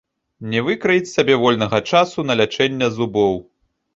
Не 0.53 0.61
выкраіць 0.67 1.09
сабе 1.15 1.35
вольнага 1.43 1.79
часу 1.93 2.25
на 2.29 2.39
лячэнне 2.41 2.87
зубоў. 2.97 3.37